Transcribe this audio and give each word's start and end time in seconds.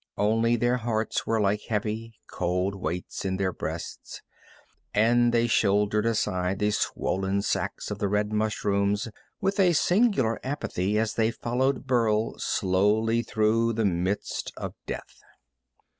Only 0.17 0.55
their 0.55 0.77
hearts 0.77 1.27
were 1.27 1.39
like 1.39 1.61
heavy, 1.67 2.15
cold 2.27 2.73
weights 2.73 3.23
in 3.23 3.37
their 3.37 3.53
breasts, 3.53 4.23
and 4.95 5.31
they 5.31 5.45
shouldered 5.45 6.07
aside 6.07 6.57
the 6.57 6.71
swollen 6.71 7.43
sacs 7.43 7.91
of 7.91 7.99
the 7.99 8.07
red 8.07 8.33
mushrooms 8.33 9.09
with 9.41 9.59
a 9.59 9.73
singular 9.73 10.39
apathy 10.43 10.97
as 10.97 11.13
they 11.13 11.29
followed 11.29 11.85
Burl 11.85 12.33
slowly 12.39 13.21
through 13.21 13.73
the 13.73 13.85
midst 13.85 14.51
of 14.57 14.73
death. 14.87 15.21